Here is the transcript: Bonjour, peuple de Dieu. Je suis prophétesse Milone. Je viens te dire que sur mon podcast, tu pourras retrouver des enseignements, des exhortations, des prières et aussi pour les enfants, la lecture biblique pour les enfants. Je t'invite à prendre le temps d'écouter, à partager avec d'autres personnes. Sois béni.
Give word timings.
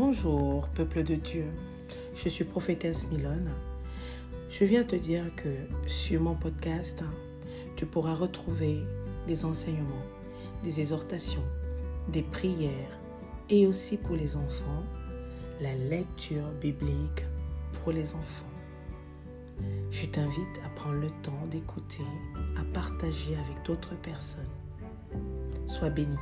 Bonjour, 0.00 0.68
peuple 0.68 1.02
de 1.02 1.16
Dieu. 1.16 1.46
Je 2.14 2.28
suis 2.28 2.44
prophétesse 2.44 3.10
Milone. 3.10 3.50
Je 4.48 4.64
viens 4.64 4.84
te 4.84 4.94
dire 4.94 5.24
que 5.34 5.48
sur 5.88 6.20
mon 6.20 6.36
podcast, 6.36 7.02
tu 7.74 7.84
pourras 7.84 8.14
retrouver 8.14 8.78
des 9.26 9.44
enseignements, 9.44 10.06
des 10.62 10.78
exhortations, 10.78 11.42
des 12.12 12.22
prières 12.22 12.96
et 13.50 13.66
aussi 13.66 13.96
pour 13.96 14.14
les 14.14 14.36
enfants, 14.36 14.84
la 15.60 15.74
lecture 15.74 16.48
biblique 16.60 17.24
pour 17.72 17.90
les 17.90 18.14
enfants. 18.14 18.54
Je 19.90 20.06
t'invite 20.06 20.60
à 20.64 20.68
prendre 20.76 21.00
le 21.00 21.10
temps 21.24 21.46
d'écouter, 21.50 22.06
à 22.56 22.62
partager 22.72 23.34
avec 23.34 23.66
d'autres 23.66 23.96
personnes. 23.96 24.54
Sois 25.66 25.90
béni. 25.90 26.16